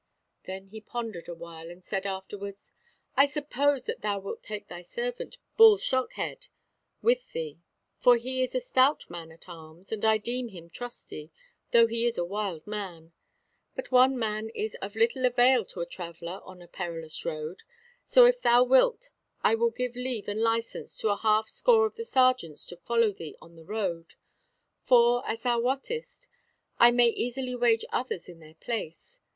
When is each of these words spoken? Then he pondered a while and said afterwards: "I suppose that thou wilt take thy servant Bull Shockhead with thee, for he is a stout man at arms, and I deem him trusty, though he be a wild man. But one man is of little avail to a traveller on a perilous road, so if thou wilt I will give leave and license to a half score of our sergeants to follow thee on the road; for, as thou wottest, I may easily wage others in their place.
Then 0.45 0.69
he 0.69 0.81
pondered 0.81 1.29
a 1.29 1.35
while 1.35 1.69
and 1.69 1.83
said 1.83 2.07
afterwards: 2.07 2.71
"I 3.15 3.27
suppose 3.27 3.85
that 3.85 4.01
thou 4.01 4.17
wilt 4.17 4.41
take 4.41 4.67
thy 4.67 4.81
servant 4.81 5.37
Bull 5.57 5.77
Shockhead 5.77 6.47
with 7.03 7.33
thee, 7.33 7.59
for 7.99 8.17
he 8.17 8.41
is 8.41 8.55
a 8.55 8.61
stout 8.61 9.07
man 9.11 9.31
at 9.31 9.47
arms, 9.47 9.91
and 9.91 10.03
I 10.03 10.17
deem 10.17 10.47
him 10.47 10.71
trusty, 10.71 11.31
though 11.69 11.85
he 11.85 12.03
be 12.09 12.13
a 12.17 12.25
wild 12.25 12.65
man. 12.65 13.13
But 13.75 13.91
one 13.91 14.17
man 14.17 14.49
is 14.55 14.73
of 14.81 14.95
little 14.95 15.23
avail 15.23 15.65
to 15.65 15.81
a 15.81 15.85
traveller 15.85 16.39
on 16.43 16.63
a 16.63 16.67
perilous 16.67 17.23
road, 17.23 17.61
so 18.03 18.25
if 18.25 18.41
thou 18.41 18.63
wilt 18.63 19.11
I 19.43 19.53
will 19.53 19.69
give 19.69 19.95
leave 19.95 20.27
and 20.27 20.41
license 20.41 20.97
to 20.97 21.09
a 21.09 21.15
half 21.17 21.47
score 21.47 21.85
of 21.85 21.93
our 21.99 22.05
sergeants 22.05 22.65
to 22.65 22.77
follow 22.77 23.11
thee 23.13 23.35
on 23.39 23.55
the 23.55 23.65
road; 23.65 24.15
for, 24.81 25.23
as 25.27 25.43
thou 25.43 25.59
wottest, 25.59 26.27
I 26.79 26.89
may 26.89 27.09
easily 27.09 27.55
wage 27.55 27.85
others 27.91 28.27
in 28.27 28.39
their 28.39 28.55
place. 28.55 29.19